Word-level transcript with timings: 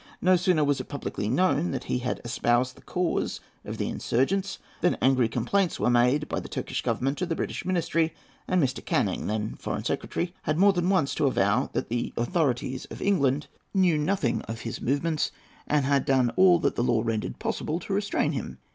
No 0.19 0.35
sooner 0.35 0.63
was 0.63 0.81
it 0.81 0.89
publicly 0.89 1.29
known 1.29 1.69
that 1.69 1.83
he 1.83 1.99
had 1.99 2.21
espoused 2.25 2.75
the 2.75 2.81
cause 2.81 3.39
of 3.63 3.77
the 3.77 3.87
insurgents 3.87 4.57
than 4.81 4.95
angry 4.99 5.29
complaints 5.29 5.79
were 5.79 5.91
made 5.91 6.27
by 6.27 6.39
the 6.39 6.49
Turkish 6.49 6.81
Government 6.81 7.19
to 7.19 7.27
the 7.27 7.35
British 7.35 7.65
ministry, 7.67 8.15
and 8.47 8.59
Mr. 8.63 8.83
Canning, 8.83 9.27
then 9.27 9.53
Foreign 9.57 9.83
Secretary, 9.83 10.33
had 10.41 10.57
more 10.57 10.73
than 10.73 10.89
once 10.89 11.13
to 11.13 11.27
avow 11.27 11.69
that 11.73 11.89
the 11.89 12.13
authorities 12.17 12.85
in 12.85 12.97
England 12.97 13.45
knew 13.75 13.95
nothing 13.95 14.41
of 14.47 14.61
his 14.61 14.81
movements, 14.81 15.31
and 15.67 15.85
had 15.85 16.03
done 16.03 16.31
all 16.35 16.57
that 16.57 16.75
the 16.75 16.83
law 16.83 17.03
rendered 17.05 17.37
possible 17.37 17.77
to 17.81 17.93
restrain 17.93 18.31
him. 18.31 18.57